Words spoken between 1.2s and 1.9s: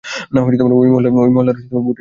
এসে পড়েছে।